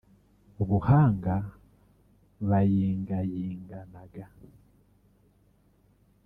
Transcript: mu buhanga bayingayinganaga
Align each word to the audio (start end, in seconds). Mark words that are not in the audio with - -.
mu 0.55 0.63
buhanga 0.69 1.35
bayingayinganaga 2.49 4.25